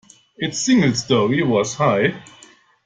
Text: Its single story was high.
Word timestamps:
Its 0.37 0.57
single 0.57 0.95
story 0.95 1.43
was 1.43 1.75
high. 1.75 2.19